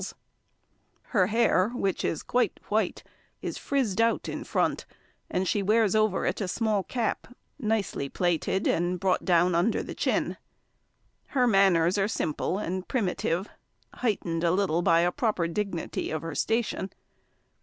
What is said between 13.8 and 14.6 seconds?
heightened a